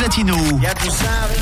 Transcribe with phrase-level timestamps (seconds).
[0.00, 0.34] Latino.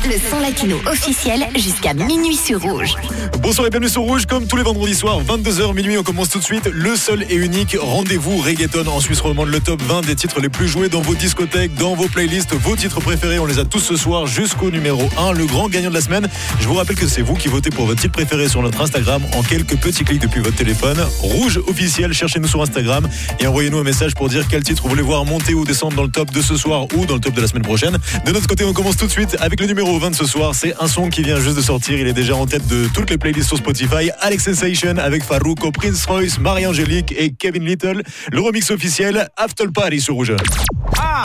[0.05, 2.93] Le son latino officiel jusqu'à minuit sur Rouge.
[3.41, 4.25] Bonsoir et bienvenue sur Rouge.
[4.25, 7.35] Comme tous les vendredis soirs, 22h minuit, on commence tout de suite le seul et
[7.35, 9.47] unique rendez-vous reggaeton en Suisse romande.
[9.47, 12.75] Le top 20 des titres les plus joués dans vos discothèques, dans vos playlists, vos
[12.75, 13.39] titres préférés.
[13.39, 16.27] On les a tous ce soir jusqu'au numéro 1, le grand gagnant de la semaine.
[16.59, 19.21] Je vous rappelle que c'est vous qui votez pour votre titre préféré sur notre Instagram
[19.37, 20.97] en quelques petits clics depuis votre téléphone.
[21.19, 23.07] Rouge officiel, cherchez-nous sur Instagram
[23.39, 26.03] et envoyez-nous un message pour dire quel titre vous voulez voir monter ou descendre dans
[26.03, 27.97] le top de ce soir ou dans le top de la semaine prochaine.
[28.25, 30.55] De notre côté, on commence tout de suite avec le numéro 20 de ce soir.
[30.55, 31.99] C'est un son qui vient juste de sortir.
[31.99, 34.09] Il est déjà en tête de toutes les playlists sur Spotify.
[34.21, 38.01] Alex Sensation avec Farouko, Prince Royce, Marie-Angélique et Kevin Little.
[38.31, 40.33] Le remix officiel After Paris sur Rouge.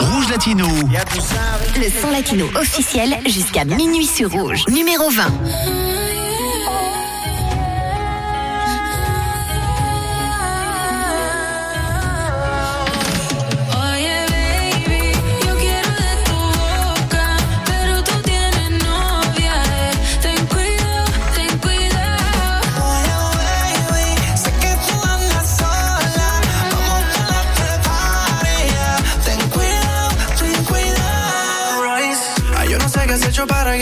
[0.01, 0.67] Rouge Latino.
[0.67, 4.63] Le son latino officiel jusqu'à minuit sur Rouge.
[4.69, 6.04] Numéro 20.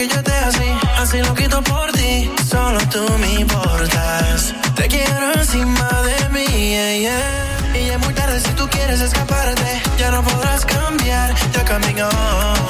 [0.07, 2.29] que yo te así, así lo quito por ti.
[2.49, 4.53] Solo tú me importas.
[4.75, 7.79] Te quiero encima de mí, yeah, yeah.
[7.79, 9.81] Y es muy tarde si tú quieres escaparte.
[9.97, 12.62] Ya no podrás cambiar, ya caminó.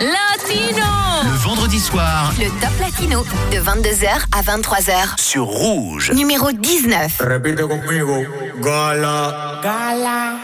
[0.00, 0.86] Latino
[1.24, 6.12] Le vendredi soir, le Top Latino de 22h à 23h sur Rouge.
[6.14, 7.20] Numéro 19.
[7.20, 8.24] Repite conmigo.
[8.62, 9.60] Gala.
[9.62, 10.36] Gala.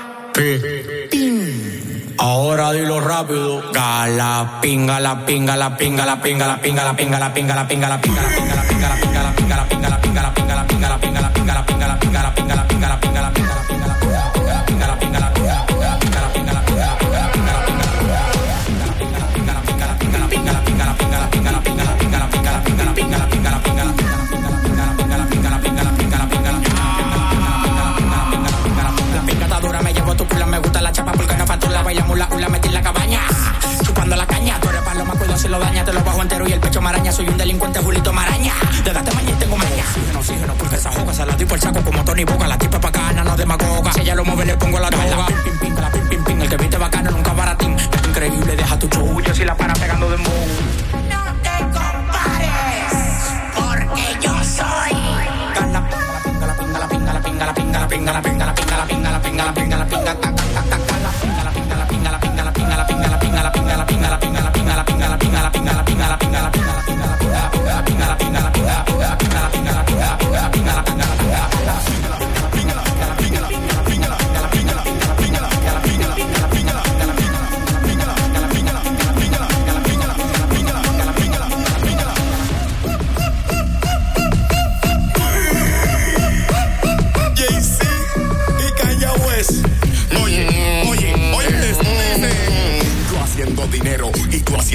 [3.73, 7.25] Gala, pinga, la pinga, la pinga, la pinga, la pinga, la
[41.55, 42.47] el saco como Tony Boga.
[42.49, 43.93] La tipa bacana, no demagoga.
[43.93, 45.27] Si ella lo mueve, le pongo la droga.
[45.45, 46.41] Pim, pim, la pim, pim.
[46.43, 47.77] El que viste bacano nunca baratín.
[47.77, 49.21] Es increíble, deja tu show.
[49.33, 50.19] Si la para pegando de.
[50.19, 50.25] No
[51.43, 52.93] te compares,
[53.55, 54.95] porque yo soy.
[55.55, 58.47] Pinga, la pinga, la pinga, la pinga, la pinga, la pinga, la pinga, la pinga,
[58.47, 60.44] la pinga, la pinga, la pinga, la pinga, la pinga,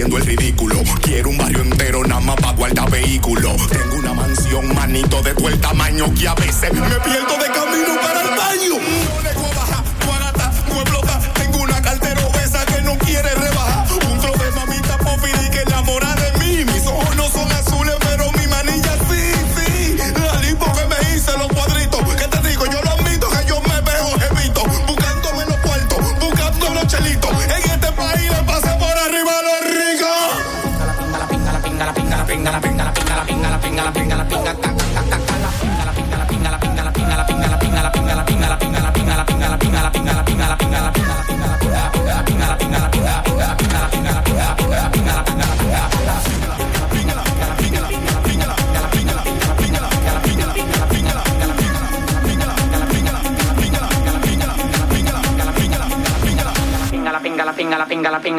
[0.09, 0.75] haciendo el ridículo.
[1.01, 3.55] Quiero un barrio entero nada más para guardar vehículo.
[3.69, 8.01] Tengo una mansión, manito, de todo el tamaño que a veces me pierdo de camino
[8.01, 9.18] para el baño.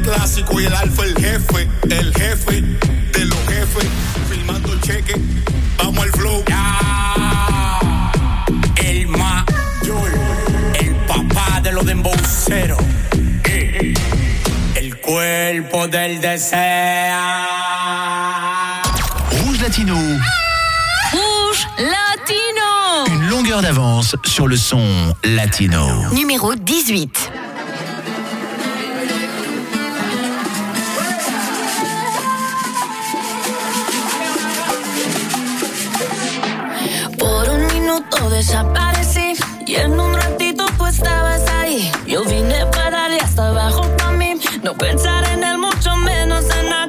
[0.01, 2.74] clásico y el alfa, el jefe, el jefe
[15.85, 16.59] cuerpo del deseo.
[19.31, 19.95] Rouge Latino,
[21.11, 26.09] Rouge Latino une longueur d'avance sur le son latino.
[26.13, 27.31] Numéro 18.
[37.17, 39.33] Por un minuto desaparecí
[39.67, 41.91] y en un ratito tú estabas ahí.
[42.07, 46.84] Yo vine para darle hasta abajo para mí, no pensar en él, mucho menos en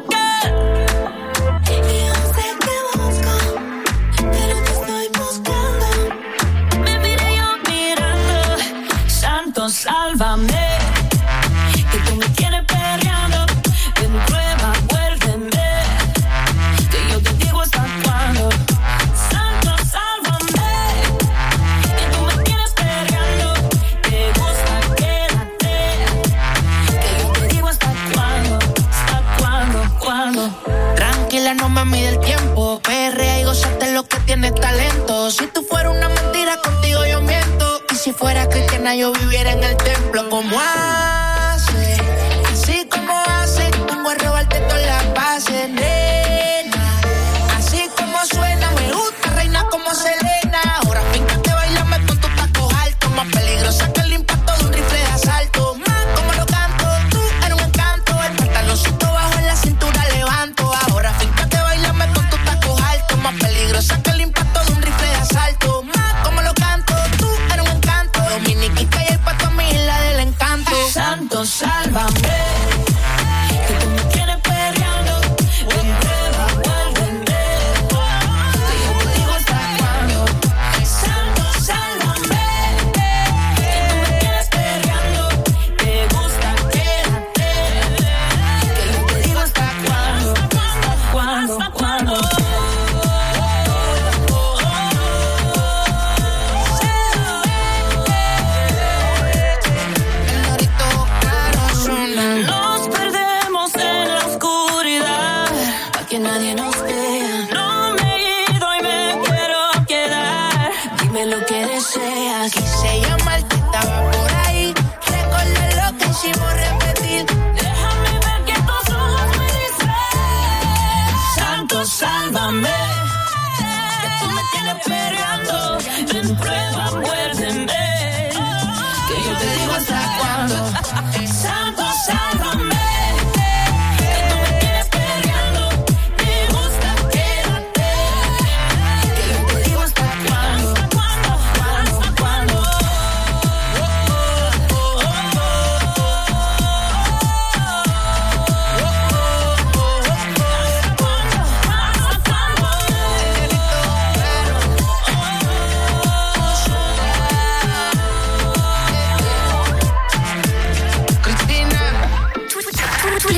[31.86, 32.80] Tranquila, no me mide el tiempo.
[32.82, 35.30] Perrea y gozate lo que tiene talento.
[35.30, 37.82] Si tú fueras una mentira, contigo yo miento.
[37.92, 40.28] Y si fuera cristiana, yo viviera en el templo.
[40.28, 41.25] como hace?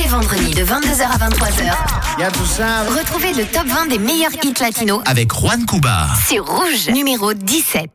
[0.09, 2.97] Vendredis de 22h à 23h.
[2.97, 6.07] Retrouvez le top 20 des meilleurs hits latinos Avec Juan Cuba.
[6.27, 7.89] sur Rouge, numéro 17.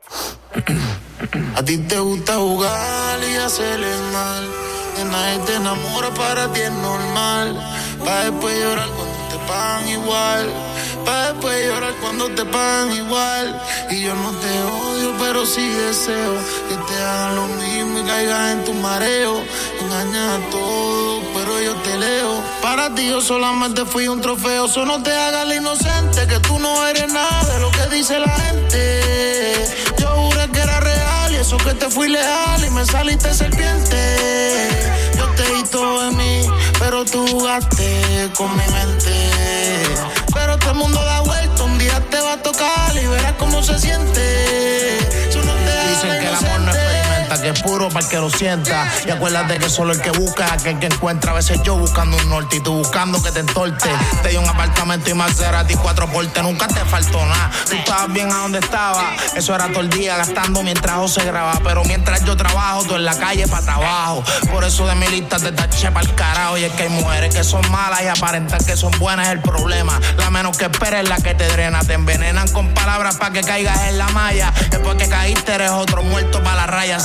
[1.57, 4.45] A ti te gusta jugar y hacerle mal.
[4.97, 7.57] De nadie te enamora, para ti es normal.
[8.05, 10.47] Pa' después llorar cuando te pagan igual.
[11.05, 13.61] Pa' después llorar cuando te pagan igual.
[13.91, 16.35] Y yo no te odio, pero sí deseo
[16.69, 19.43] que te hagan lo mismo y caigas en tu mareo.
[19.81, 21.14] Engañas a todos,
[21.55, 22.43] pero yo te leo.
[22.63, 24.67] Para ti yo solamente fui un trofeo.
[24.67, 28.19] Eso no te hagas la inocente, que tú no eres nada de lo que dice
[28.19, 29.69] la gente.
[29.99, 34.69] Yo juré que era real y eso que te fui leal y me saliste serpiente.
[35.17, 36.47] Yo te di todo en mí,
[36.79, 39.31] pero tú jugaste con mi mente.
[40.33, 43.63] Pero todo el mundo da vuelta, un día te va a tocar y verás cómo
[43.63, 44.99] se siente.
[45.33, 46.94] Yo no te hagas Dicen la que el amor no inocente.
[47.29, 48.87] Que es puro para que lo sienta.
[49.07, 51.33] Y acuérdate que solo el que busca es aquel que encuentra.
[51.33, 53.89] A veces yo buscando un norte y tú buscando que te entorte.
[54.23, 57.51] Te di un apartamento y Maserati, cuatro portes, nunca te faltó nada.
[57.69, 59.15] Tú estabas bien a donde estaba.
[59.35, 61.59] Eso era todo el día gastando mientras José graba.
[61.63, 64.23] Pero mientras yo trabajo, tú en la calle para trabajo.
[64.51, 66.59] Por eso de mi lista te taché para el carajo.
[66.59, 69.41] Y es que hay mujeres que son malas y aparentan que son buenas es el
[69.41, 69.99] problema.
[70.19, 71.81] La menos que esperes es la que te drena.
[71.81, 74.53] Te envenenan con palabras para que caigas en la malla.
[74.71, 77.01] Después que caíste eres otro muerto para la raya.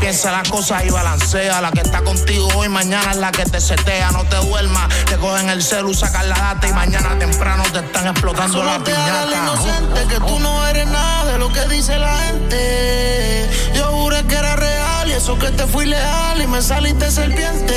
[0.00, 1.60] Piensa las cosas y balancea.
[1.60, 4.10] La que está contigo hoy, mañana es la que te setea.
[4.12, 8.06] No te duermas, te cogen el celu, sacan la data y mañana temprano te están
[8.08, 9.42] explotando Solo la te piñata.
[9.42, 13.48] inocente, que tú no eres nada de lo que dice la gente.
[13.74, 17.74] Yo juré que era real y eso que te fui leal y me saliste serpiente.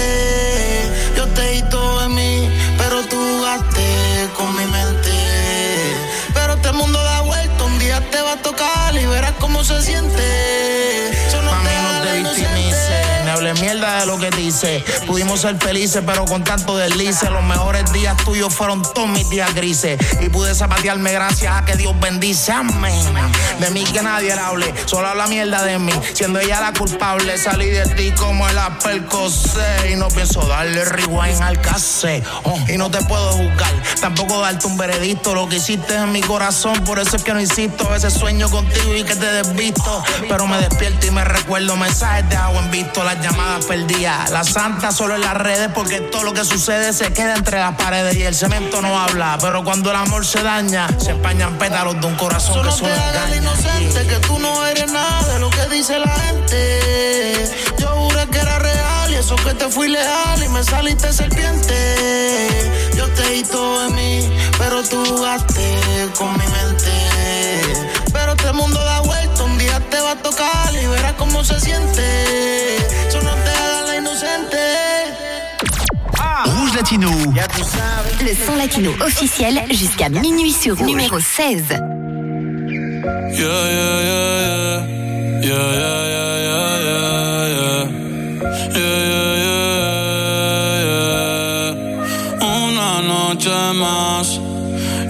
[1.16, 5.12] Yo te di todo en mí, pero tú jugaste con mi mente.
[6.34, 9.82] Pero el mundo da vuelta, un día te va a tocar y verás cómo se
[9.82, 11.25] siente.
[13.54, 14.84] Mierda de lo que dice.
[15.06, 17.30] Pudimos ser felices, pero con tanto deslice.
[17.30, 20.00] Los mejores días tuyos fueron todos mis días grises.
[20.22, 22.52] Y pude zapatearme gracias a que Dios bendice.
[22.52, 23.06] Amén.
[23.60, 25.94] De mí que nadie le hable, solo habla mierda de mí.
[26.14, 29.92] Siendo ella la culpable, salí de ti como el apercose.
[29.92, 32.24] Y no pienso darle rewind al case.
[32.44, 35.34] Oh, y no te puedo juzgar, tampoco darte un veredicto.
[35.34, 37.88] Lo que hiciste en mi corazón, por eso es que no insisto.
[37.88, 40.04] A veces sueño contigo y que te desvisto.
[40.28, 43.22] Pero me despierto y me recuerdo mensajes de agua en visto, las
[43.68, 44.32] perdidas.
[44.32, 47.76] La santa solo en las redes, porque todo lo que sucede se queda entre las
[47.76, 49.38] paredes y el cemento no habla.
[49.42, 52.78] Pero cuando el amor se daña, se empañan pétalos de un corazón Solo que te
[52.78, 53.36] solo engaña.
[53.38, 57.52] inocente, que tú no eres nada de lo que dice la gente.
[57.78, 61.76] Yo juré que era real y eso que te fui leal y me saliste serpiente.
[62.96, 66.92] Yo te di todo en mí, pero tú jugaste con mi mente.
[68.12, 69.00] Pero el mundo da
[69.90, 72.78] te va a tocar y verás cómo se siente.
[73.14, 74.58] Yo no te hagas la inocente.
[76.46, 77.10] Rouge Latino.
[78.24, 80.88] Le son latino officiel jusqu'à minuit sur Rouge.
[80.90, 81.64] Numéro 16.
[81.70, 81.80] Yeah,
[83.32, 84.82] yeah, yeah, yeah.
[85.42, 87.84] Yeah, yeah, yeah, yeah, yeah, yeah.
[88.76, 92.46] Yeah, yeah, yeah, yeah.
[92.46, 94.28] Una noche más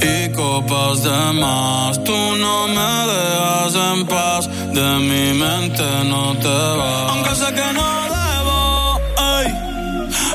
[0.02, 2.04] y copas de más.
[2.04, 7.12] Tú no me dejas en paz, de mi mente no te vas.
[7.12, 9.00] Aunque sé que no debo
[9.38, 9.48] ey,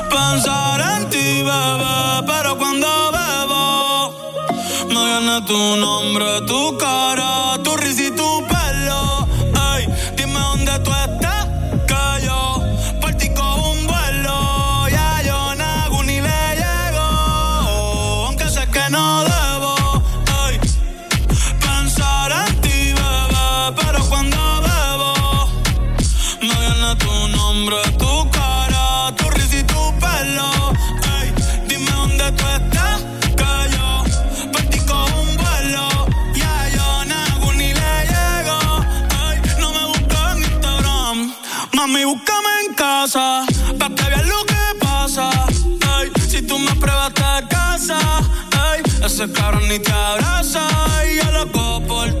[0.09, 3.63] pensar en ti, bebé, pero cuando bebo
[4.93, 8.50] me viene tu nombre, tu cara, tu risa y tu
[46.61, 47.99] me prueba hasta casa.
[48.73, 50.67] Ey, ese cabrón ni te abraza
[51.05, 52.20] y yo lo puedo por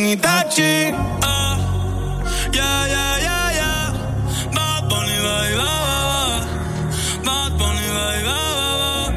[0.00, 0.96] Ken Itachi.
[1.22, 1.56] Ah,
[2.54, 3.84] yeah, yeah, yeah, yeah.
[4.56, 5.76] Bad Bunny, bye, bye,
[6.08, 6.40] bye.
[7.26, 9.12] Bad Bunny, bye, bye, bye.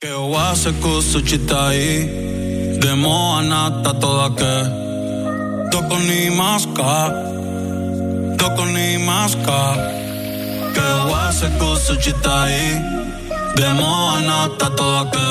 [0.00, 1.82] Que oase kusu chitai.
[2.80, 4.54] De moa nata toda que.
[6.06, 6.94] Ni maska.
[8.38, 9.60] Toko ni maska.
[10.74, 11.48] Que oase
[11.96, 12.54] chitai.
[14.78, 15.28] Toda que.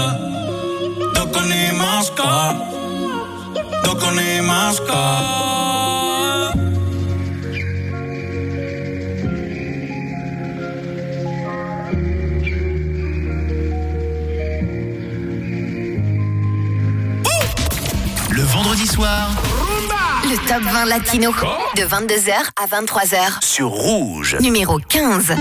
[1.49, 2.78] Ni maska.
[3.85, 4.39] Ni
[18.31, 19.29] Le vendredi soir,
[20.23, 21.31] le top 20 latino.
[21.75, 25.35] De 22h à 23h sur Rouge, numéro 15.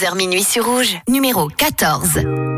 [0.00, 2.49] 22h minuit sur Rouge, numéro 14.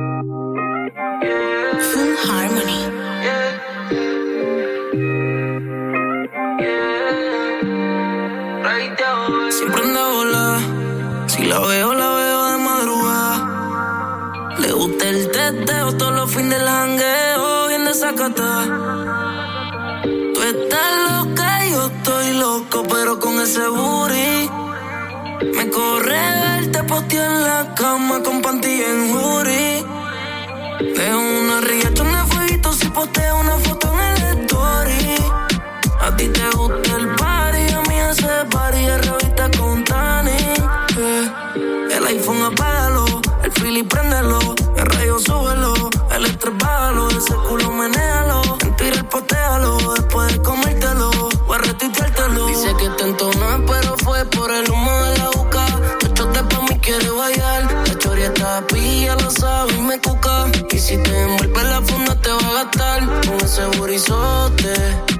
[64.62, 65.11] Yeah.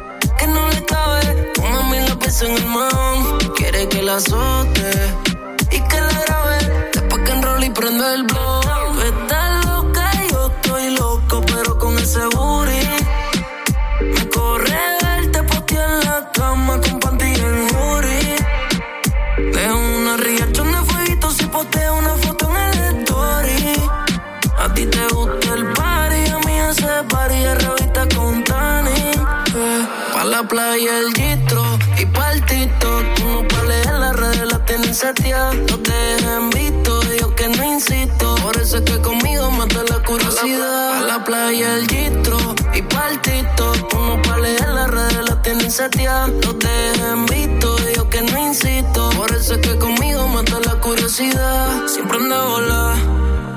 [30.83, 33.05] La playa el gistro y pa' el TikTok.
[33.21, 35.55] No pa' leer las redes, las tienen seteadas.
[35.71, 38.35] No te dejen visto, yo que no insisto.
[38.43, 41.01] Por eso es que conmigo mata la curiosidad.
[41.01, 42.37] Pa' la playa el gistro
[42.75, 43.95] y pa' el TikTok.
[43.95, 46.31] No pa' leer las redes, las tienen seteadas.
[46.45, 49.11] No te dejen visto, yo que no insisto.
[49.11, 51.87] Por eso es que conmigo mata la curiosidad.
[51.87, 52.95] Siempre anda bola.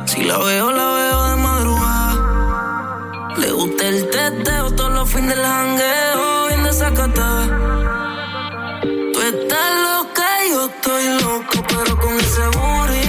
[0.05, 2.35] Si la veo, la veo de madrugada.
[3.37, 6.44] Le gusta el teteo todos los fines del jangueo,
[6.75, 7.45] desacatada.
[9.13, 13.04] Tú estás loca y yo estoy loco, pero con ese booty.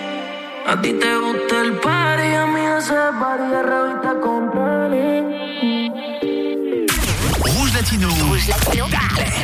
[0.67, 5.89] A ti te gusta el party, a mí ese party es revista con Tani.
[7.43, 8.09] Rouge Latino.
[8.09, 8.87] Rouge Latino.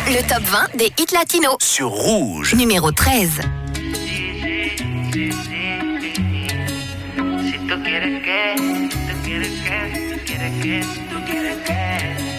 [0.09, 1.55] Le top 20 des hits latinos.
[1.59, 2.55] Sur Rouge.
[2.55, 3.41] Numéro 13.
[7.43, 8.55] Si tú quieres que,
[9.07, 12.31] tú quieres que, tú quieres que, tú quieres que.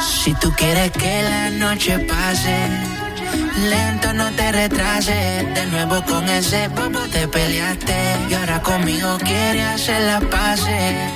[0.00, 2.93] Si tú quieres que la noche pase,
[3.70, 5.54] lento no te retrases.
[5.54, 7.96] De nuevo con ese bobo te peleaste
[8.30, 11.10] y ahora conmigo quieres hacer la pase.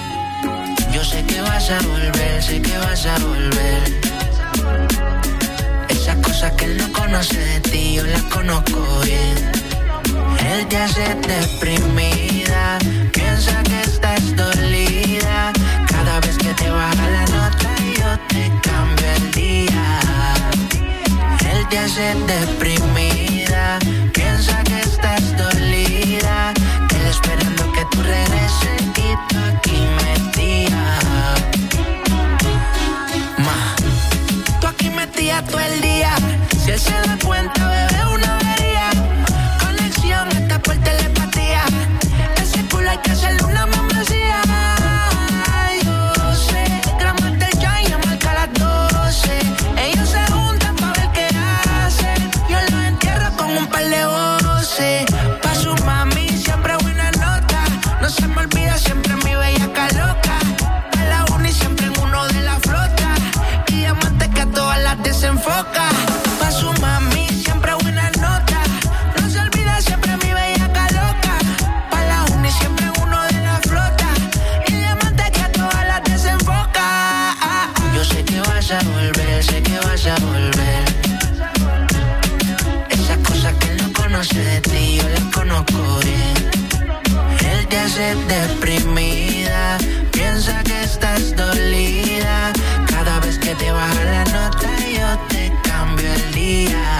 [0.92, 4.00] Yo sé que vas a volver, sé que vas a volver.
[5.88, 9.36] Esas cosas que él no conoce de ti, yo las conozco bien.
[10.50, 12.78] Él te hace deprimida,
[13.12, 15.52] piensa que estás dolida.
[15.86, 18.67] Cada vez que te baja la nota, yo te
[21.84, 23.78] Hace deprimida,
[24.12, 26.52] piensa que estás dolida.
[26.94, 30.84] Él esperando que tú regreses y tú aquí metida.
[33.38, 33.76] Ma,
[34.60, 36.14] tú aquí metida todo el día.
[36.62, 38.90] Si él se da cuenta, bebé, una avería.
[39.58, 41.62] Conexión está por telepatía.
[42.42, 44.27] Ese culo hay que hacerle una membresía.
[87.98, 89.78] noche deprimida,
[90.12, 92.52] piensa que estás dolida.
[92.86, 96.98] Cada vez que te baja la nota yo te cambio el día.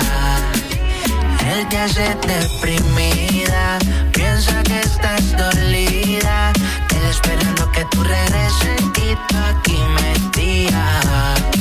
[1.52, 3.78] El que se deprimida,
[4.12, 6.52] piensa que estás dolida.
[6.96, 11.58] Él esperando que tú regreses y tú aquí mentía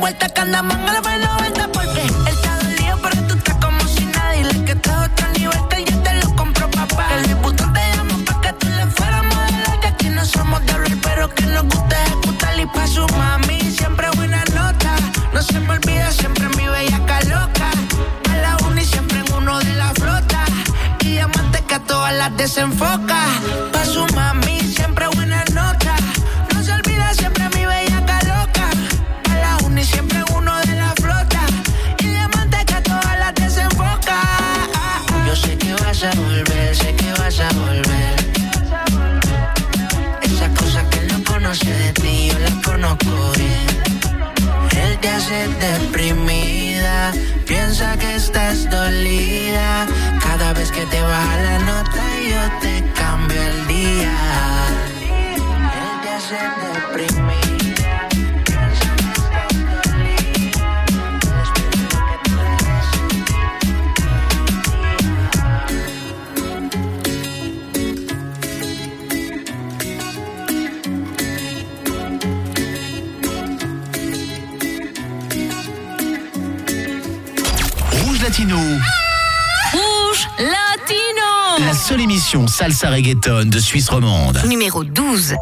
[0.00, 3.80] vuelta que andamos en el buena vuelta porque él está dolido pero tú estás como
[3.86, 7.06] si nadie le que estás otro nivel que yo te lo compro papá.
[7.16, 10.72] El disputo te llamo pa' que tú le fueras modelar que aquí no somos de
[10.72, 14.96] hablar pero que nos gusta ejecutar y pa' su mami siempre buena nota.
[15.34, 17.70] No se me olvida siempre mi bellaca loca.
[18.30, 20.44] A la uni siempre en uno de la flota.
[21.00, 23.20] Y diamante que a todas las desenfoca.
[23.72, 24.29] Pa' su mami
[46.00, 46.39] Oprime
[82.60, 84.42] salsa reggaeton de Suisse romande.
[84.44, 85.34] Numéro 12.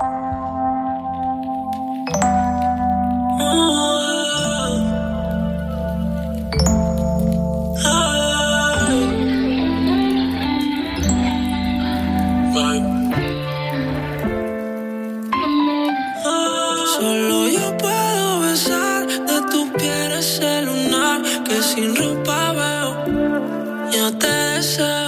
[21.60, 25.07] sin ropa veo, yo te deseo.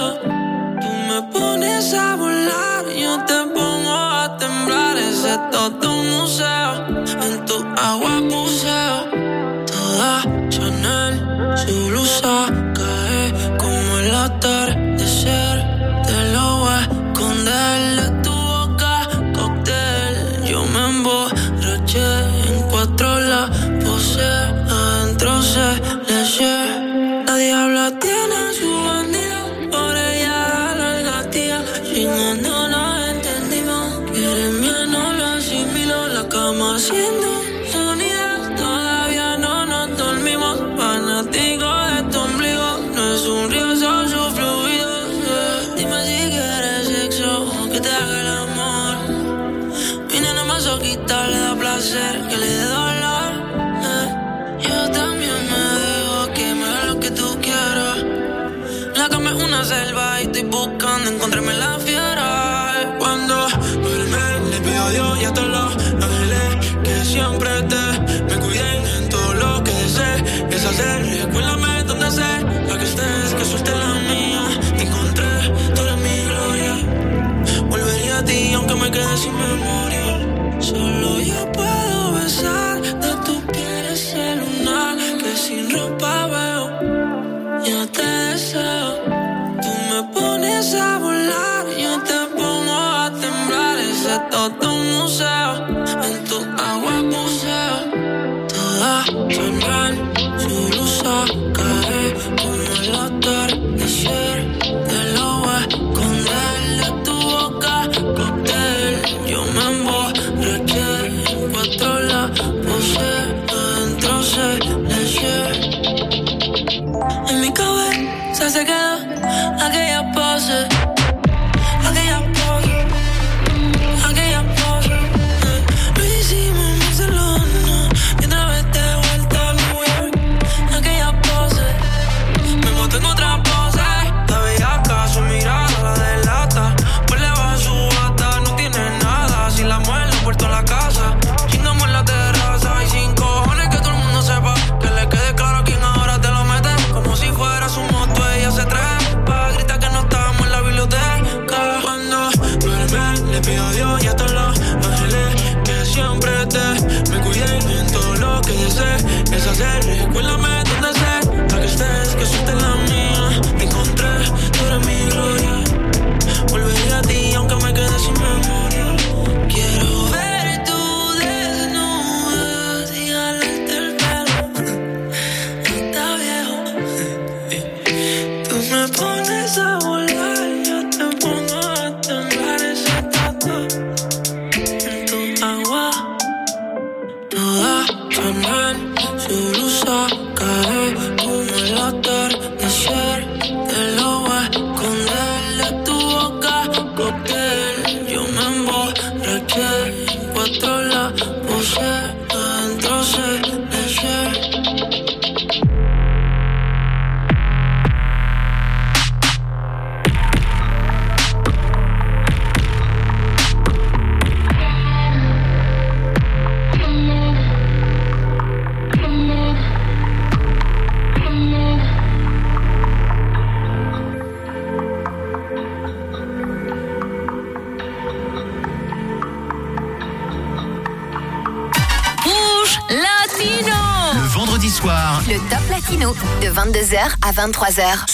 [5.69, 6.87] tu museo,
[7.21, 9.05] en tu agua museo.
[9.67, 11.13] Toda Chanel,
[11.55, 12.60] su blusa.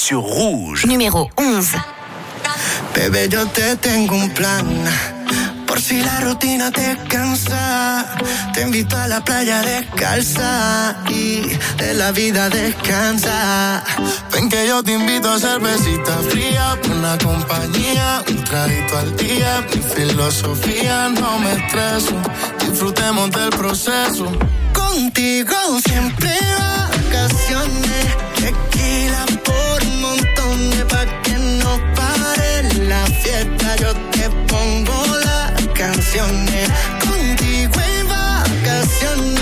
[0.07, 0.85] Sur Rouge.
[0.85, 1.77] Numéro 11.
[2.95, 4.65] Bebé, yo te tengo un plan.
[5.67, 8.15] Por si la rutina te cansa,
[8.53, 11.41] te invito a la playa descalza y
[11.77, 13.83] de la vida descansa.
[14.31, 19.65] Ven que yo te invito a cervecita fría, una compañía, un traguito al día.
[19.75, 22.15] Mi filosofía no me estreso,
[22.61, 24.31] disfrutemos del proceso.
[24.71, 26.31] Contigo siempre
[27.09, 29.76] vacaciones, tequila por
[30.17, 33.75] montones pa' que no pare la fiesta.
[33.77, 36.69] Yo te pongo las canciones,
[37.03, 39.36] contigo en vacaciones,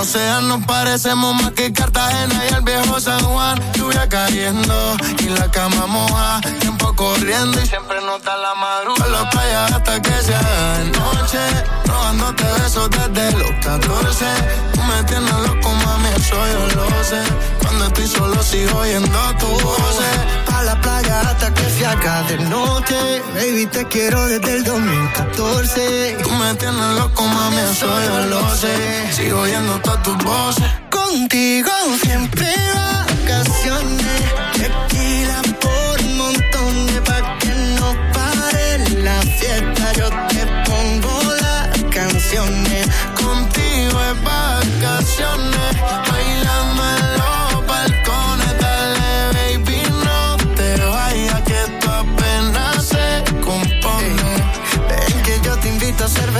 [0.00, 3.60] No sean, nos parecemos más que Cartagena y el viejo San Juan.
[3.74, 6.40] Lluvia cayendo y la cama moja.
[6.58, 9.10] Tiempo corriendo y siempre nota la madrugada.
[9.10, 11.38] La playa hasta que sea de noche.
[11.84, 14.24] Robándote besos desde los 14.
[14.72, 17.22] Tú me tienes loco, mami, eso yo lo sé.
[17.60, 19.80] Cuando estoy solo sigo oyendo tu voz.
[20.64, 23.22] La playa hasta que se haga de noche.
[23.34, 26.18] Baby, te quiero desde el 2014.
[26.22, 28.40] Tú me tienes loco, mami, eso yo lo.
[29.12, 30.64] Sigo oyendo todas tus voces.
[30.90, 31.70] Contigo
[32.02, 34.20] siempre vacaciones.
[34.52, 39.92] Tequila por montones pa' que no pare la fiesta.
[39.94, 42.86] Yo te pongo las canciones.
[43.14, 46.09] Contigo es vacaciones.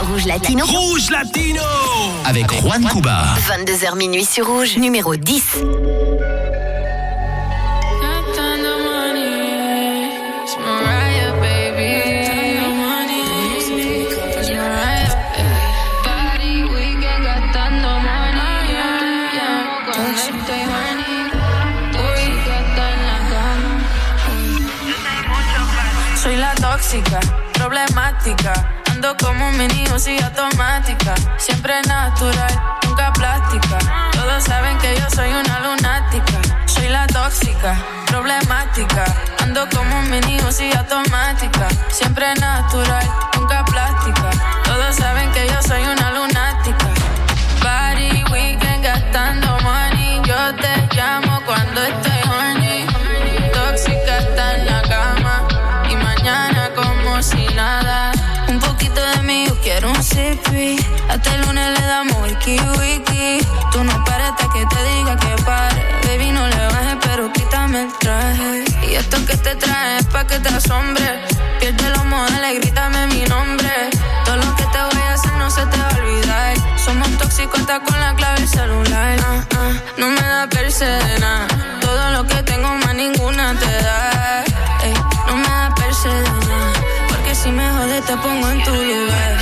[0.00, 0.64] Rouge Latino.
[0.64, 1.62] Rouge Latino
[2.24, 3.34] avec Juan Cuba.
[3.46, 4.78] 22h minuit sur Rouge.
[4.78, 5.42] Numéro 10.
[26.84, 27.20] Tóxica,
[27.54, 28.52] problemática.
[28.90, 31.14] Ando como un mini y automática.
[31.38, 32.52] Siempre natural,
[32.84, 33.78] nunca plástica.
[34.12, 36.38] Todos saben que yo soy una lunática.
[36.66, 37.74] Soy la tóxica,
[38.06, 39.04] problemática.
[39.42, 41.68] Ando como un mini y automática.
[41.88, 43.06] Siempre natural,
[43.36, 44.30] nunca plástica.
[44.64, 46.88] Todos saben que yo soy una lunática.
[47.62, 50.20] Party weekend gastando money.
[50.24, 52.13] Yo te llamo cuando estoy
[60.04, 63.38] Hasta el lunes le damos wiki wiki.
[63.72, 65.82] Tú no pares hasta que te diga que pare.
[66.02, 68.64] Baby, no le bajes, pero quítame el traje.
[68.86, 71.24] Y esto que te trae es pa' que te asombre.
[71.58, 73.70] Pierde los modales, grítame mi nombre.
[74.26, 76.54] Todo lo que te voy a hacer no se te va olvidar.
[76.84, 79.16] Somos tóxicos hasta con la clave celular.
[79.26, 81.48] Ah, ah, no me da percena.
[81.80, 84.44] Todo lo que tengo más ninguna te da.
[85.28, 86.72] No me da percena.
[87.08, 89.33] Porque si me jodes te pongo en tu lugar.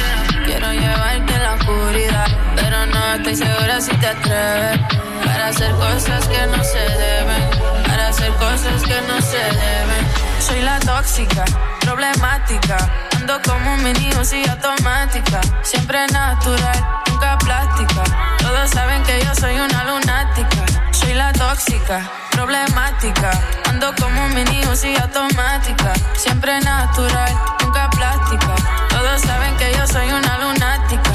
[3.32, 4.80] Estoy segura si te atreves.
[5.24, 7.50] Para hacer cosas que no se deben.
[7.86, 10.02] Para hacer cosas que no se deben.
[10.40, 11.44] Soy la tóxica,
[11.80, 12.76] problemática.
[13.16, 15.40] Ando como un mini y automática.
[15.62, 18.02] Siempre natural, nunca plástica.
[18.38, 20.64] Todos saben que yo soy una lunática.
[20.90, 23.30] Soy la tóxica, problemática.
[23.68, 25.92] Ando como un mini y automática.
[26.16, 28.54] Siempre natural, nunca plástica.
[28.88, 31.11] Todos saben que yo soy una lunática.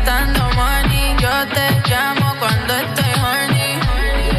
[0.00, 1.14] Gastando money.
[1.20, 3.78] Yo te llamo cuando estoy horny.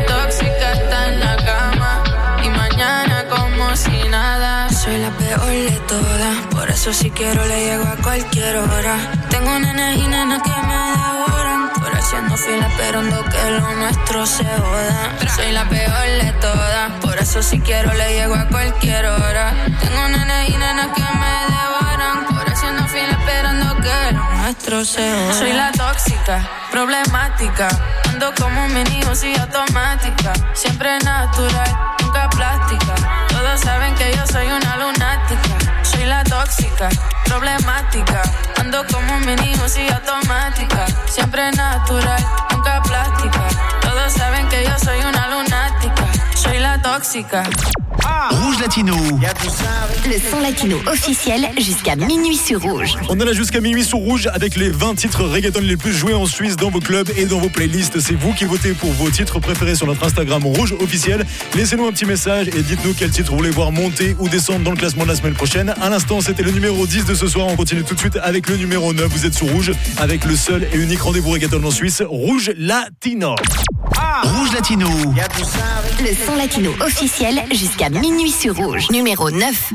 [0.07, 2.03] Tóxica está en la cama.
[2.43, 4.69] Y mañana como si nada.
[4.69, 6.37] Soy la peor de todas.
[6.49, 8.97] Por eso si quiero le llego a cualquier hora.
[9.29, 11.69] Tengo nenes y nenas que me devoran.
[11.79, 15.15] Por haciendo fila esperando que lo nuestro se joda.
[15.35, 16.91] Soy la peor de todas.
[17.01, 19.53] Por eso si quiero le llego a cualquier hora.
[19.79, 22.30] Tengo nenes y nenas que me devoran.
[25.33, 27.67] Soy la tóxica, problemática.
[28.09, 30.33] Ando como un mini y automática.
[30.53, 32.93] Siempre natural, nunca plástica.
[33.29, 35.83] Todos saben que yo soy una lunática.
[35.83, 36.89] Soy la tóxica,
[37.25, 38.21] problemática.
[38.59, 40.85] Ando como un mini y automática.
[41.07, 43.47] Siempre natural, nunca plástica.
[43.81, 46.05] Todos saben que yo soy una lunática.
[46.35, 47.43] Soy la tóxica.
[48.03, 48.95] Rouge Latino.
[50.05, 52.95] Le son latino officiel jusqu'à minuit sur Rouge.
[53.09, 56.13] On est là jusqu'à minuit sur Rouge avec les 20 titres reggaeton les plus joués
[56.13, 57.99] en Suisse dans vos clubs et dans vos playlists.
[57.99, 61.25] C'est vous qui votez pour vos titres préférés sur notre Instagram Rouge officiel.
[61.55, 64.71] Laissez-nous un petit message et dites-nous quel titre vous voulez voir monter ou descendre dans
[64.71, 65.73] le classement de la semaine prochaine.
[65.81, 67.47] À l'instant, c'était le numéro 10 de ce soir.
[67.47, 69.07] On continue tout de suite avec le numéro 9.
[69.07, 73.35] Vous êtes sur Rouge avec le seul et unique rendez-vous reggaeton en Suisse, Rouge Latino.
[74.23, 74.87] Rouge Latino.
[75.99, 78.89] Le son latino officiel jusqu'à minuit sur Rouge.
[78.91, 79.73] Numéro 9.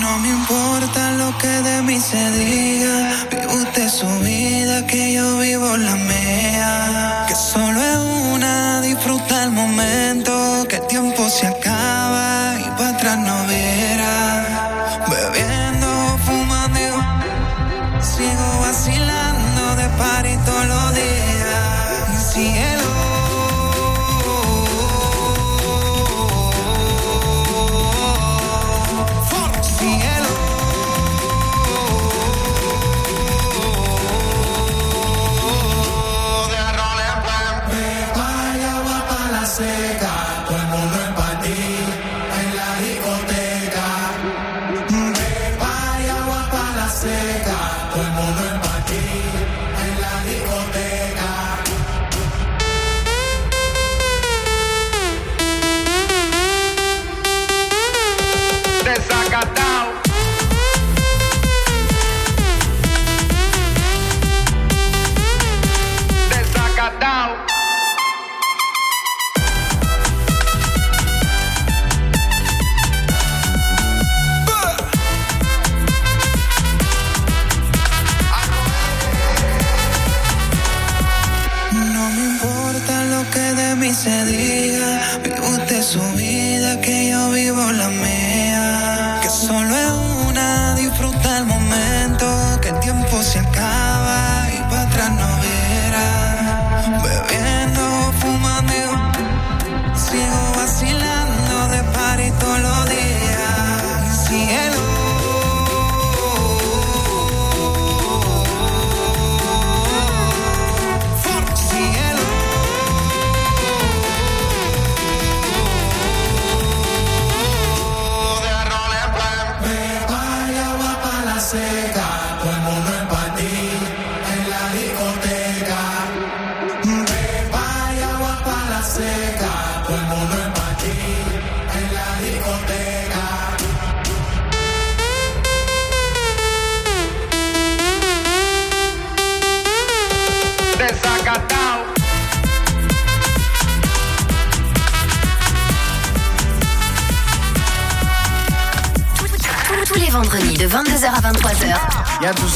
[0.00, 3.26] No me importa lo que de mí se diga.
[3.30, 7.24] Vive usted su vida, que yo vivo la mía.
[7.28, 7.98] Que solo es
[8.34, 10.66] una, disfruta el momento.
[10.68, 12.07] Que el tiempo se acaba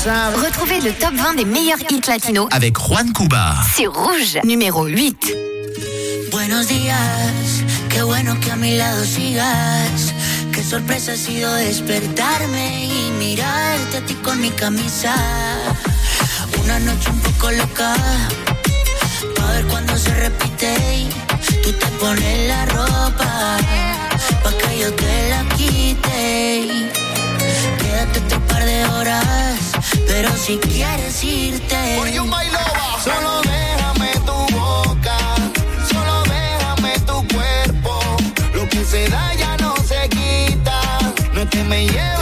[0.04, 3.54] Retrouvez le top 20 des meilleurs hits latinos Avec Juan Cuba.
[3.76, 5.32] sur Rouge, numéro 8.
[6.32, 10.12] Buenos días, qué bueno que a mi lado sigas.
[10.52, 15.14] Qué sorpresa ha sido despertarme y mirarte a ti con mi camisa.
[16.64, 17.94] Una noche un poco loca,
[19.36, 20.74] pa' ver cuando se repite.
[20.96, 21.08] y
[21.62, 23.56] Tú te pones la ropa,
[24.42, 26.90] pa' que yo te la quite.
[27.78, 29.71] Quédate otro par de horas,
[30.06, 31.96] pero si quieres irte.
[33.04, 35.16] Solo déjame tu boca,
[35.90, 38.00] solo déjame tu cuerpo.
[38.54, 40.80] Lo que se da ya no se quita.
[41.34, 42.21] No te me lleves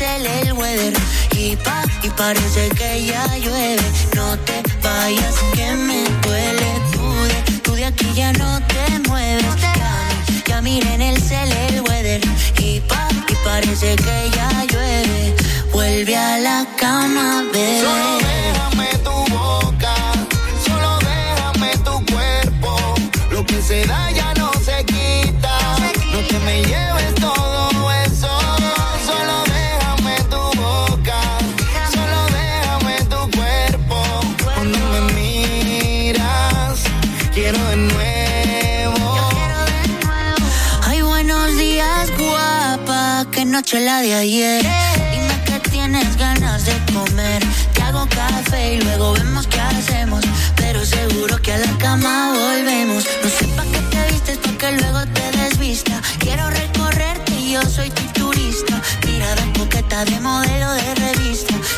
[0.00, 0.92] en el weather.
[1.36, 3.82] Y pa, y parece que ya llueve.
[4.14, 6.70] No te vayas, que me duele.
[6.92, 9.44] Tú de, tú de aquí ya no te mueves.
[9.60, 9.74] Ya,
[10.46, 12.20] ya en el cel el weather.
[12.58, 15.36] Y pa, y parece que ya llueve.
[15.72, 17.80] Vuelve a la cama, bebé.
[17.80, 19.94] Solo déjame tu boca,
[20.66, 22.94] solo déjame tu cuerpo.
[23.30, 24.21] Lo que se da ya
[43.62, 44.60] noche la de ayer.
[45.12, 47.40] Dime que tienes ganas de comer.
[47.72, 50.24] Te hago café y luego vemos qué hacemos.
[50.56, 53.04] Pero seguro que a la cama volvemos.
[53.22, 56.00] No sé pa' qué te vistes, pa' que luego te desvista.
[56.18, 58.82] Quiero recorrerte y yo soy tu turista.
[59.06, 61.01] Mirada coqueta de modelo de.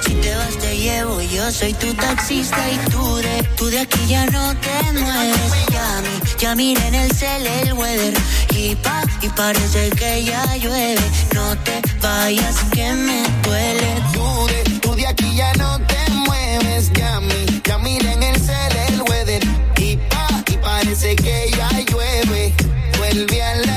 [0.03, 2.59] Si te vas, te llevo, yo soy tu taxista.
[2.70, 5.53] Y tú de, tú de aquí ya no te mueves.
[5.72, 6.03] Ya,
[6.38, 8.14] ya miré en el cel el weather.
[8.57, 11.03] Y pa, y parece que ya llueve.
[11.34, 14.03] No te vayas, que me duele.
[14.12, 17.20] Tú de, tú de aquí ya no te mueves, ya
[17.64, 19.42] ya mira en el cel el weather.
[19.78, 22.53] Y pa, y parece que ya llueve.
[22.99, 23.74] Vuelve a la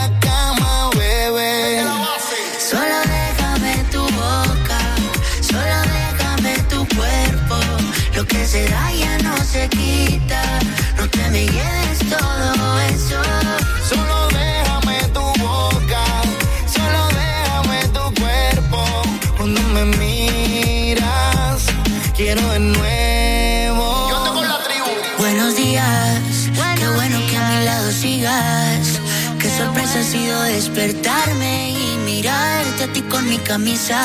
[33.47, 33.95] camisa.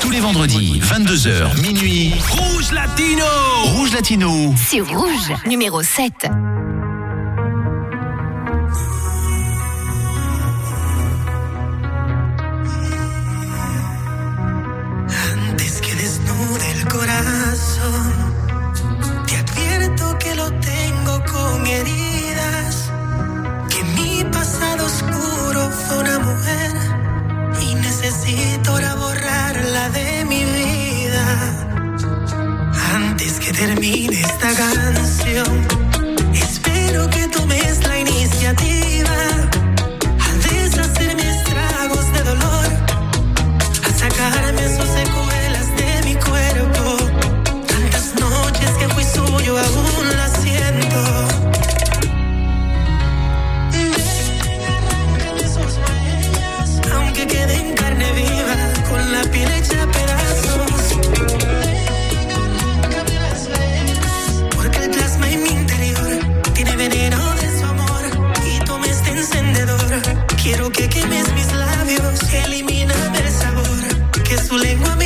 [0.00, 2.14] Tous les vendredis, 22h, minuit.
[2.30, 3.24] Rouge Latino
[3.74, 4.54] Rouge Latino.
[4.56, 6.12] C'est Rouge, numéro 7.
[33.58, 35.77] Termine esta canción,
[70.48, 74.97] Quiero que quemes mis labios, elimíname el sabor, que su lengua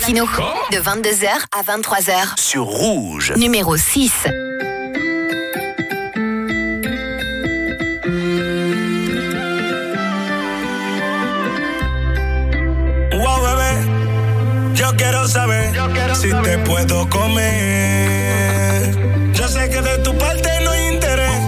[0.00, 0.26] top 20 latino.
[0.70, 2.40] De 22h à 23h.
[2.40, 3.32] sur Rouge.
[3.36, 4.12] Numéro 6.
[13.12, 15.72] Wow, bebé, yo quiero saber
[16.14, 18.94] si te puedo comer.
[19.34, 21.40] Yo sé que de tu parte no hay interés,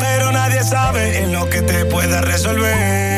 [0.00, 3.17] pero nadie sabe en lo que te pueda resolver.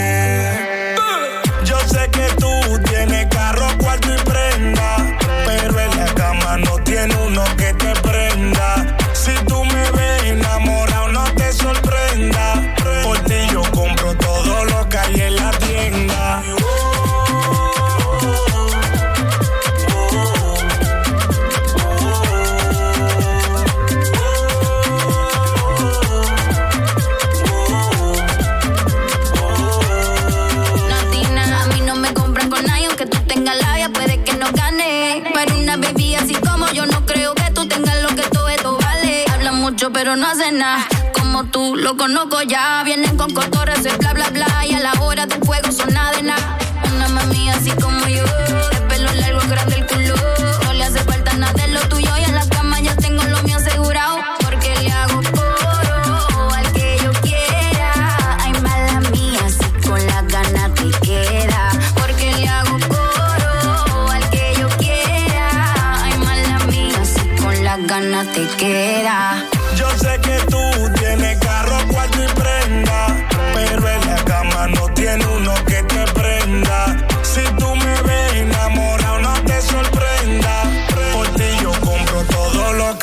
[40.10, 40.84] Pero no hacen nada.
[41.12, 42.82] Como tú, lo conozco ya.
[42.84, 44.66] Vienen con cotorras, bla, bla, bla.
[44.66, 46.58] Y a la hora del fuego son nada de nada.
[46.92, 48.24] Una mami así como yo,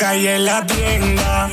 [0.08, 1.50] hay en la tienda.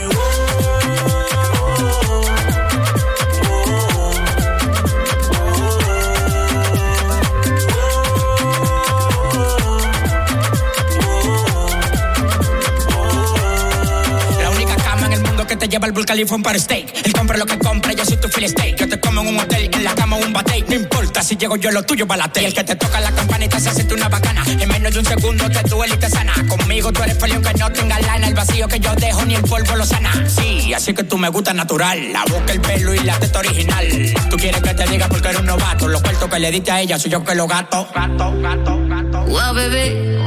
[15.75, 17.05] Lleva al Burj para steak.
[17.05, 18.77] Él compra lo que compra, yo soy tu filet steak.
[18.77, 20.63] Yo te como en un hotel, en la cama un bate.
[20.69, 22.43] No importa si llego yo, lo tuyo balate.
[22.43, 24.41] Y el que te toca la campanita se hace una bacana.
[24.47, 26.33] En menos de un segundo te duele y te sana.
[26.47, 28.27] Conmigo tú eres feliz que no tenga lana.
[28.27, 30.11] El vacío que yo dejo ni el polvo lo sana.
[30.29, 32.13] Sí, así que tú me gusta natural.
[32.13, 33.85] La boca, el pelo y la teta original.
[34.29, 35.89] Tú quieres que te diga porque eres un novato.
[35.89, 37.85] Los cuartos que le diste a ella soy yo que lo gato.
[37.93, 39.25] Gato, gato, gato.
[39.25, 40.19] Wow, bebé,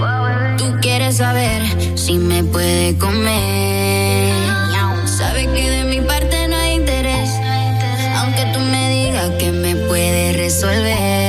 [0.59, 1.62] tú quieres saber
[1.96, 4.47] si me puede comer.
[5.39, 7.30] Sabes que de mi parte no hay interés,
[8.16, 11.28] aunque tú me digas que me puedes resolver.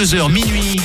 [0.00, 0.80] 22h minuit.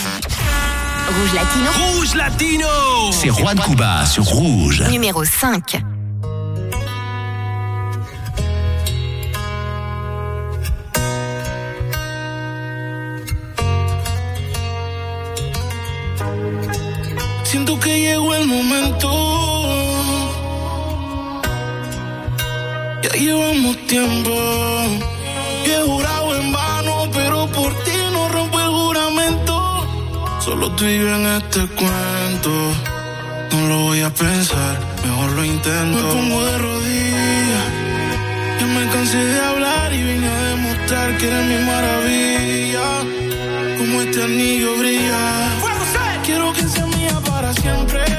[1.07, 1.71] Rouge Latino.
[1.71, 2.67] Rouge Latino
[3.13, 4.81] C'est Juan Cuba sur Rouge.
[4.91, 5.63] Numéro 5.
[17.45, 19.09] Siento que llegó el momento.
[23.01, 24.31] Ya llevamos tiempo.
[25.65, 26.51] Y he jurado en
[30.55, 32.51] Solo tú y yo en este cuento.
[33.51, 35.97] No lo voy a pensar, mejor lo intento.
[35.97, 37.67] Me pongo de rodillas.
[38.61, 42.87] Ya me cansé de hablar y vine a demostrar que eres mi maravilla.
[43.77, 45.23] Como este anillo brilla.
[46.23, 48.14] Quiero que sea mía para siempre.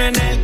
[0.00, 0.43] En el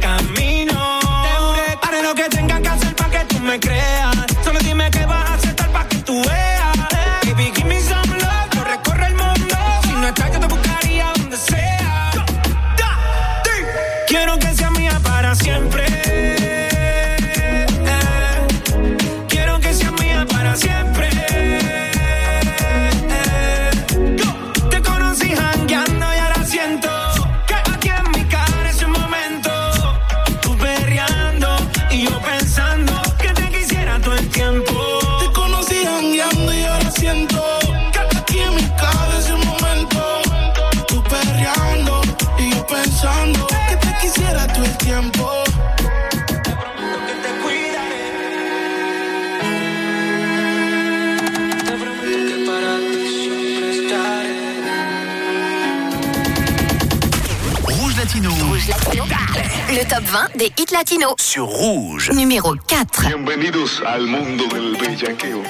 [60.11, 61.15] 20 des hits latinos.
[61.19, 62.11] Sur Rouge.
[62.11, 63.07] Numéro 4.
[63.07, 65.43] Bienvenidos al mundo del bellaqueo.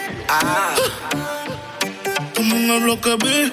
[2.36, 3.52] Como en el bloque B.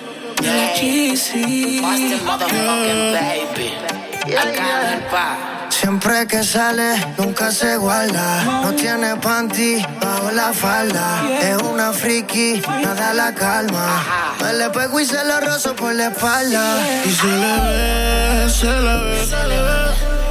[5.70, 8.43] Siempre que sale, nunca se guarda.
[8.64, 11.22] No tiene panty bajo la falda.
[11.39, 14.03] Es una friki, nada la calma.
[14.41, 16.78] Me le pego y se lo rozo por la espalda.
[17.05, 19.87] Y se le ve, se le ve, se le ve.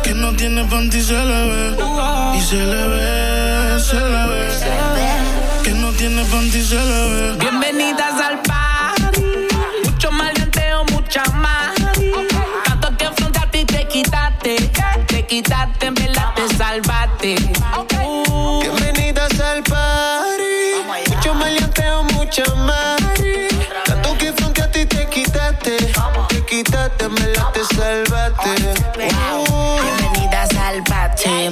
[0.06, 1.76] Que no tiene panty, se le ve.
[2.36, 4.48] Y se le ve, se le ve.
[5.64, 7.36] Que no tiene panty, se le ve.
[7.40, 9.20] Bienvenidas al party.
[9.84, 11.74] Mucho maleanteo, mucha más.
[12.66, 14.70] Tanto que enfrentaste y te quitaste.
[15.08, 17.34] Te quitaste, en verdad te salvaste.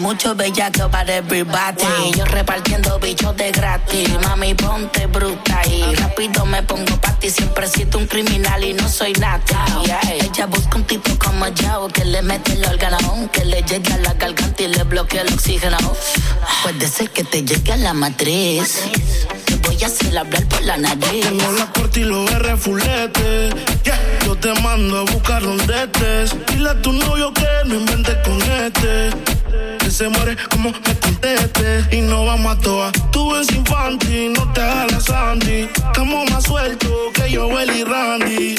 [0.05, 2.13] Mucho bellaco para everybody.
[2.15, 7.31] Yo repartiendo bichos de gratis, mami ponte bruta y rápido me pongo pa' ti.
[7.31, 9.41] Siempre siento un criminal y no soy nada.
[10.21, 13.97] Ella busca un tipo como yo que le mete el órgano, que le llegue a
[13.97, 15.79] la garganta y le bloquea el oxígeno.
[16.63, 18.83] Puede ser que te llegue a la matriz.
[19.47, 21.25] Te voy a hacer hablar por la nariz.
[21.27, 23.49] Tengo la corte y los R fulete.
[23.85, 23.99] Yeah.
[24.27, 26.37] Yo te mando a buscar donde estés.
[26.49, 29.44] Dile a tu novio que no inventes con este.
[29.95, 31.87] Se muere como me conteste.
[31.93, 32.91] Y no vamos a toa.
[33.13, 35.69] Tú ves infantil, no te hagas Sandy.
[35.73, 38.57] Estamos más sueltos que yo, y Randy.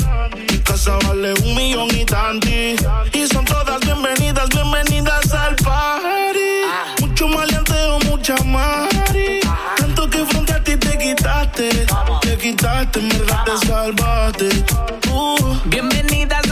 [0.50, 2.78] Mi casa vale un millón y tanti.
[3.12, 7.02] Y son todas bienvenidas, bienvenidas al party.
[7.02, 9.42] Mucho maleanteo, mucha mari.
[9.76, 11.86] Tanto que frente a ti te quitaste.
[12.22, 14.50] Te quitaste, en verdad te salvaste.
[15.12, 15.58] Uh.
[15.66, 16.45] Bienvenidas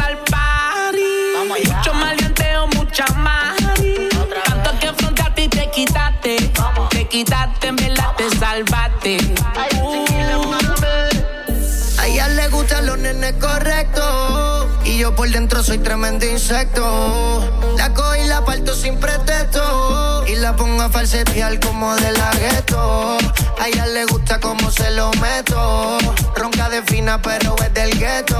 [11.97, 14.67] A ella le gustan los nenes correctos.
[14.85, 17.49] Y yo por dentro soy tremendo insecto.
[17.77, 20.23] La cojo y la parto sin pretexto.
[20.27, 23.17] Y la pongo a falsetear como de la gueto.
[23.59, 25.97] A ella le gusta como se lo meto.
[26.35, 28.37] Ronca de fina, pero es del gueto.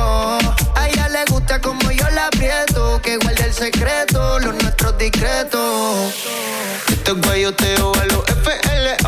[0.76, 3.02] A ella le gusta como yo la aprieto.
[3.02, 6.14] Que guarde el secreto, los nuestros discretos.
[6.88, 9.03] Este guayoteo a los FLO.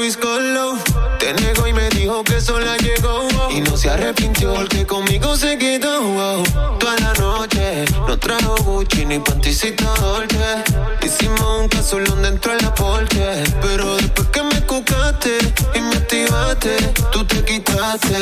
[0.00, 3.28] Travis Scott Te negó y me dijo que sola llegó.
[3.50, 6.42] Y no se arrepintió porque conmigo se quedó.
[6.78, 10.64] Toda la noche no trajo Gucci ni panticita Dolce.
[11.04, 13.44] Hicimos un casolón dentro de la porche.
[13.60, 15.36] Pero después que me cucaste
[15.74, 16.76] y me activaste,
[17.12, 18.16] tú te quitaste.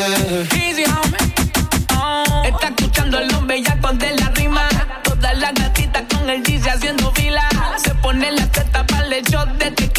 [0.57, 1.33] Easy, homie.
[1.97, 4.68] Oh, Está escuchando el nombre ya con de la rima.
[5.05, 7.49] Todas las gatitas con el GC haciendo fila.
[7.76, 9.97] Se pone la teta para el shot de tequila.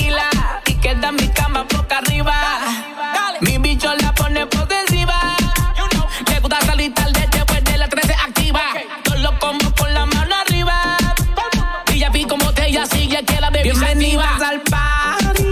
[13.99, 15.43] activas al party.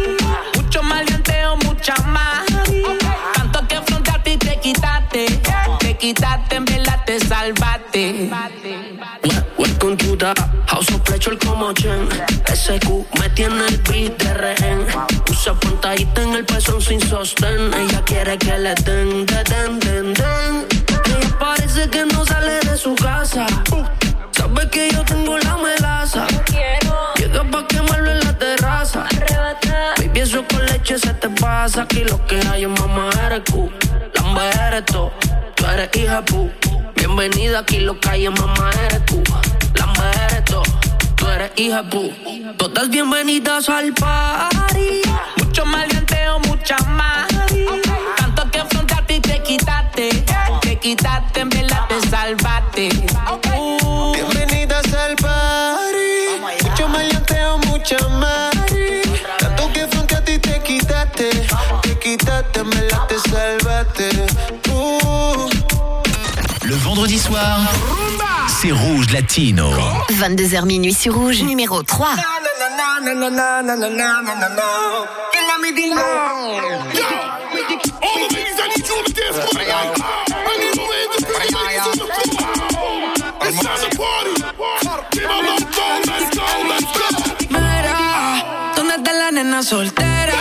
[0.55, 2.45] Mucho maleanteo, mucha más.
[3.35, 5.41] Tanto que afrontaste y te quitaste.
[5.79, 8.29] Te quitaste, en verdad te salvaste.
[9.57, 10.33] Welcome to the
[10.67, 12.07] house of pleasure como Chen.
[12.47, 12.87] SQ
[13.19, 14.85] me tiene el beat de rehén.
[15.29, 17.73] Usa pantallita en el pezón sin sostén.
[17.73, 20.67] Ella quiere que le den, de den, den, den.
[21.05, 23.45] Ella parece que no sale de su casa
[31.67, 33.69] pasa aquí lo que hay, en mamá eres tú.
[34.13, 35.11] Lamba eres tú,
[35.53, 36.49] tú eres hija pu.
[36.95, 39.21] Bienvenida aquí lo que hay, en mamá eres tú.
[39.73, 40.61] Lamba eres tú,
[41.17, 42.09] tú eres hija pu.
[42.57, 45.01] Todas bienvenidas al party.
[45.39, 47.27] Mucho maleanteo, mucha más.
[48.15, 50.23] Tanto que enfrentarte y te quitaste.
[50.61, 52.89] Te quitaste, en verdad te salvaste.
[53.57, 53.86] Uh.
[68.47, 69.69] c'est Rouge Latino.
[70.09, 72.09] 22h minuit sur Rouge, numéro 3.
[87.49, 90.33] Mira, ¿dónde está la nena soltera?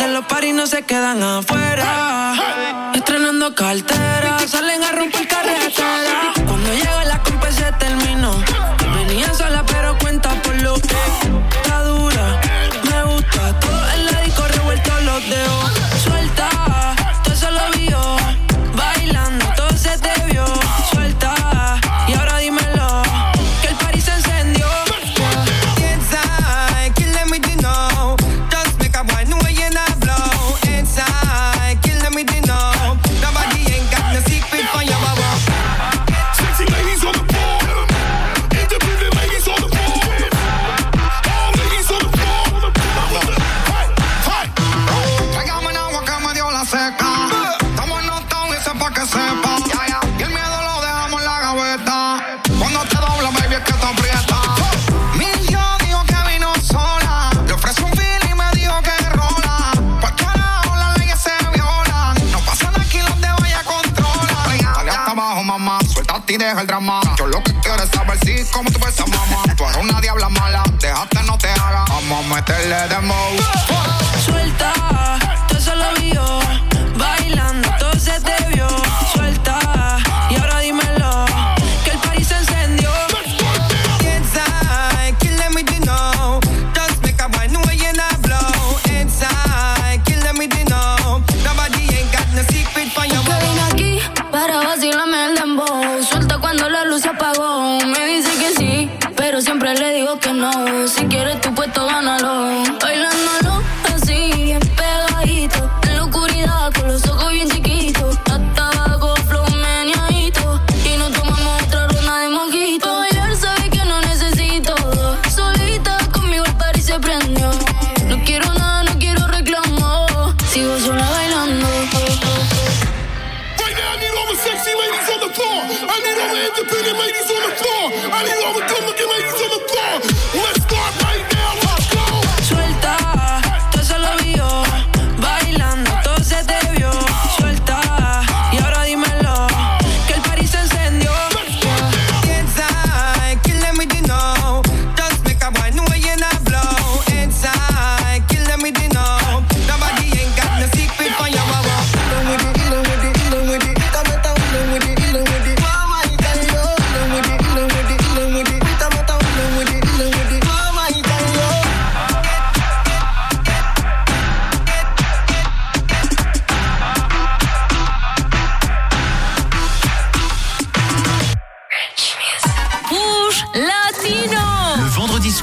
[0.00, 2.34] De los paris se quedan afuera.
[2.94, 3.54] Estrenando
[4.46, 4.98] salen a.
[6.68, 7.17] Cuando la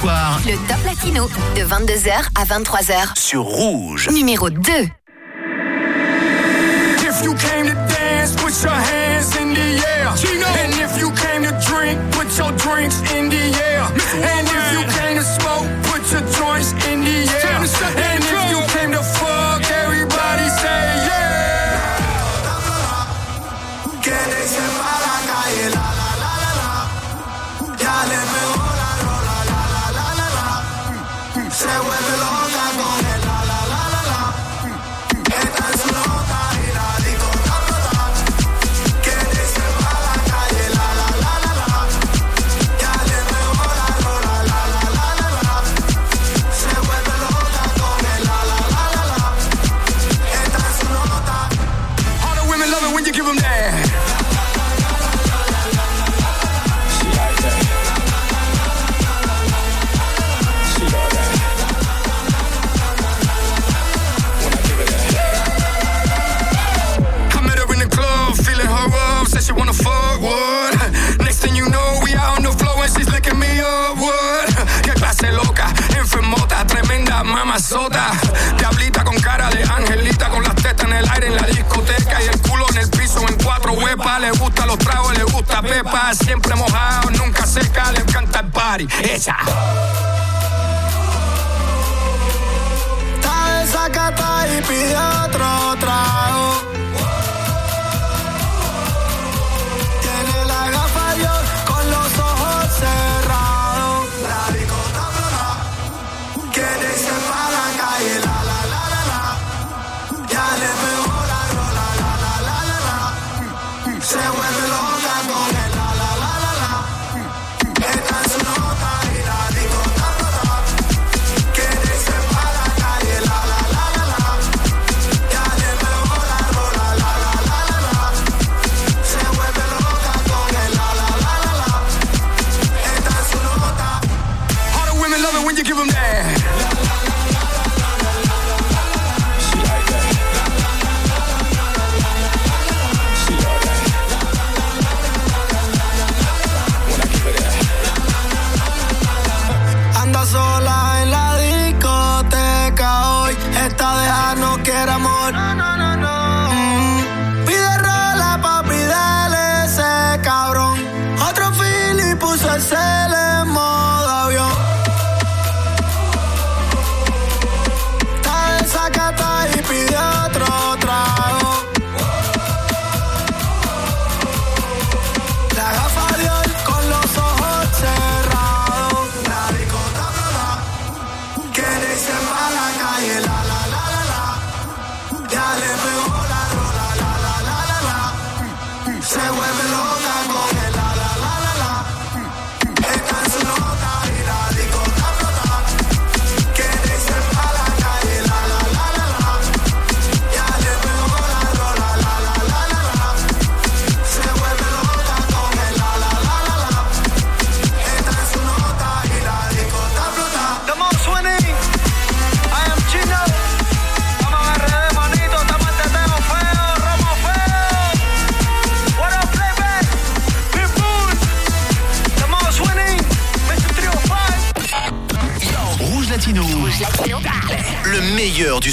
[0.06, 3.18] Le Top Latino, de 22h à 23h.
[3.18, 4.08] Sur Rouge.
[4.12, 4.60] Numéro 2.
[7.00, 7.55] If you can
[77.56, 78.12] azota.
[78.58, 82.28] Diablita con cara de angelita, con las tetas en el aire en la discoteca y
[82.28, 84.20] el culo en el piso en cuatro huepas.
[84.20, 86.14] Le gusta los tragos, le gusta pepa.
[86.14, 88.88] Siempre mojado, nunca seca, le encanta el party.
[89.02, 89.36] Esa.
[93.14, 96.65] Está desacatada y pide otro trago